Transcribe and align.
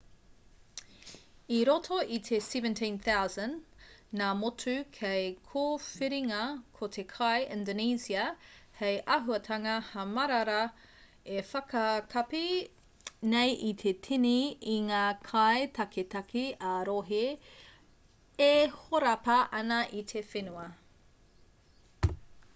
i 1.55 1.57
roto 1.69 1.97
i 2.13 2.17
te 2.27 2.37
17,000 2.43 3.57
ngā 4.21 4.29
motu 4.37 4.71
hei 5.01 5.27
kōwhiringa 5.49 6.39
ko 6.79 6.89
te 6.95 7.03
kai 7.11 7.35
indonesia 7.57 8.23
hei 8.79 8.97
āhuatanga 9.17 9.75
hamarara 9.89 10.57
e 11.35 11.43
whakakapi 11.51 12.43
nei 13.35 13.53
i 13.69 13.73
te 13.83 13.93
tini 14.09 14.35
i 14.77 14.81
ngā 14.89 15.05
kai 15.29 15.55
taketake 15.81 16.47
ā-rohe 16.71 17.23
e 18.49 18.53
horapa 18.79 19.37
ana 19.61 19.81
i 20.01 20.03
te 20.13 20.25
whenua 20.33 20.67